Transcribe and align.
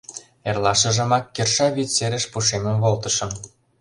Эрлашыжымак 0.49 1.25
Керша 1.35 1.67
вӱд 1.75 1.89
серыш 1.95 2.25
пушемым 2.31 2.77
волтышым. 2.83 3.31